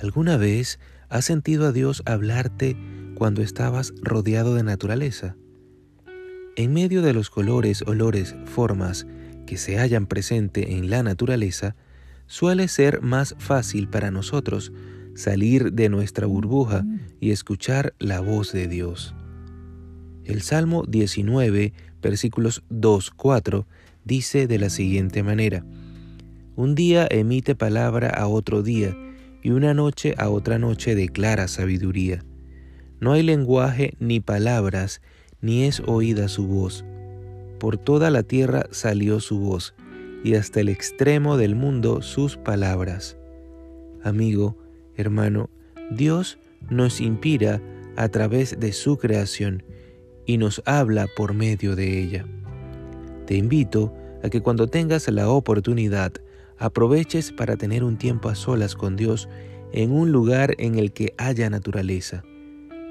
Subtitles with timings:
[0.00, 2.76] ¿Alguna vez has sentido a Dios hablarte
[3.14, 5.36] cuando estabas rodeado de naturaleza?
[6.54, 9.06] En medio de los colores, olores, formas
[9.46, 11.74] que se hallan presente en la naturaleza,
[12.26, 14.72] suele ser más fácil para nosotros
[15.14, 16.84] salir de nuestra burbuja
[17.18, 19.16] y escuchar la voz de Dios.
[20.24, 23.66] El Salmo 19, versículos 2, 4,
[24.04, 25.64] dice de la siguiente manera,
[26.54, 28.94] Un día emite palabra a otro día,
[29.42, 32.24] y una noche a otra noche declara sabiduría.
[33.00, 35.00] No hay lenguaje ni palabras,
[35.40, 36.84] ni es oída su voz.
[37.58, 39.74] Por toda la tierra salió su voz,
[40.24, 43.16] y hasta el extremo del mundo sus palabras.
[44.02, 44.56] Amigo,
[44.96, 45.48] hermano,
[45.90, 46.38] Dios
[46.70, 47.62] nos inspira
[47.96, 49.62] a través de su creación
[50.26, 52.26] y nos habla por medio de ella.
[53.26, 56.12] Te invito a que cuando tengas la oportunidad
[56.58, 59.28] aproveches para tener un tiempo a solas con Dios
[59.72, 62.24] en un lugar en el que haya naturaleza.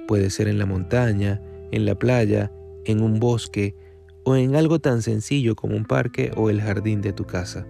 [0.07, 2.51] Puede ser en la montaña, en la playa,
[2.85, 3.75] en un bosque
[4.23, 7.67] o en algo tan sencillo como un parque o el jardín de tu casa.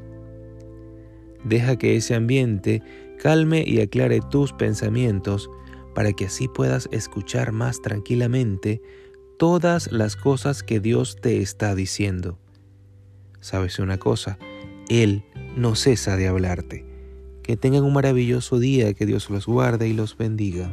[1.44, 2.81] Deja que ese ambiente
[3.18, 5.50] calme y aclare tus pensamientos
[5.95, 8.81] para que así puedas escuchar más tranquilamente
[9.40, 12.38] todas las cosas que Dios te está diciendo.
[13.40, 14.38] ¿Sabes una cosa?
[14.90, 15.23] Él
[15.58, 16.86] no cesa de hablarte.
[17.41, 20.72] Que tengan un maravilloso día, que Dios los guarde y los bendiga.